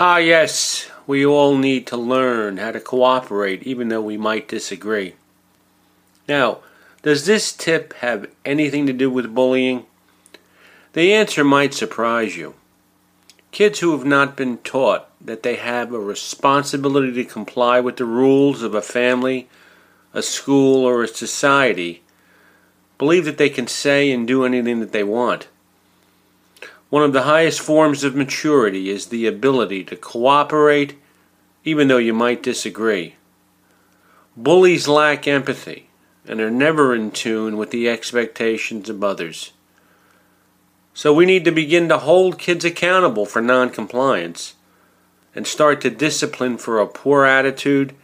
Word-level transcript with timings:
Ah, 0.00 0.18
yes, 0.18 0.88
we 1.08 1.26
all 1.26 1.58
need 1.58 1.84
to 1.88 1.96
learn 1.96 2.58
how 2.58 2.70
to 2.70 2.78
cooperate 2.78 3.64
even 3.64 3.88
though 3.88 4.00
we 4.00 4.16
might 4.16 4.46
disagree. 4.46 5.14
Now, 6.28 6.58
does 7.02 7.26
this 7.26 7.52
tip 7.52 7.94
have 7.94 8.30
anything 8.44 8.86
to 8.86 8.92
do 8.92 9.10
with 9.10 9.34
bullying? 9.34 9.86
The 10.92 11.12
answer 11.12 11.42
might 11.42 11.74
surprise 11.74 12.36
you. 12.36 12.54
Kids 13.50 13.80
who 13.80 13.90
have 13.90 14.06
not 14.06 14.36
been 14.36 14.58
taught 14.58 15.08
that 15.20 15.42
they 15.42 15.56
have 15.56 15.92
a 15.92 15.98
responsibility 15.98 17.12
to 17.14 17.24
comply 17.24 17.80
with 17.80 17.96
the 17.96 18.04
rules 18.04 18.62
of 18.62 18.74
a 18.76 18.82
family, 18.82 19.48
a 20.14 20.22
school, 20.22 20.84
or 20.84 21.02
a 21.02 21.08
society 21.08 22.04
believe 22.98 23.24
that 23.24 23.38
they 23.38 23.50
can 23.50 23.66
say 23.66 24.12
and 24.12 24.28
do 24.28 24.44
anything 24.44 24.78
that 24.78 24.92
they 24.92 25.02
want. 25.02 25.48
One 26.90 27.02
of 27.02 27.12
the 27.12 27.22
highest 27.22 27.60
forms 27.60 28.02
of 28.02 28.14
maturity 28.14 28.88
is 28.88 29.06
the 29.06 29.26
ability 29.26 29.84
to 29.84 29.96
cooperate 29.96 30.96
even 31.64 31.88
though 31.88 31.98
you 31.98 32.14
might 32.14 32.42
disagree. 32.42 33.16
Bullies 34.36 34.88
lack 34.88 35.28
empathy 35.28 35.90
and 36.26 36.40
are 36.40 36.50
never 36.50 36.94
in 36.94 37.10
tune 37.10 37.58
with 37.58 37.70
the 37.70 37.88
expectations 37.88 38.88
of 38.88 39.04
others. 39.04 39.52
So 40.94 41.12
we 41.12 41.26
need 41.26 41.44
to 41.44 41.52
begin 41.52 41.88
to 41.90 41.98
hold 41.98 42.38
kids 42.38 42.64
accountable 42.64 43.26
for 43.26 43.42
noncompliance 43.42 44.54
and 45.34 45.46
start 45.46 45.80
to 45.82 45.90
discipline 45.90 46.56
for 46.56 46.80
a 46.80 46.86
poor 46.86 47.24
attitude 47.24 47.94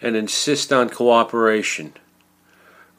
and 0.00 0.14
insist 0.14 0.72
on 0.72 0.88
cooperation. 0.88 1.94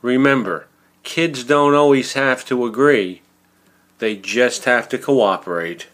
Remember, 0.01 0.67
kids 1.03 1.43
don't 1.43 1.73
always 1.73 2.13
have 2.13 2.43
to 2.45 2.65
agree 2.65 3.21
they 4.01 4.15
just 4.15 4.65
have 4.65 4.89
to 4.89 4.97
cooperate. 4.97 5.87